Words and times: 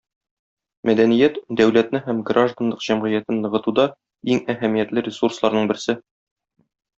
Мәдәният- 0.89 1.35
дәүләтне 1.59 2.01
һәм 2.07 2.23
гражданлык 2.29 2.81
җәмгыятен 2.85 3.43
ныгытуда 3.45 3.85
иң 4.37 4.43
әһәмиятле 4.55 5.05
ресурсларның 5.11 5.71
берсе. 5.75 5.97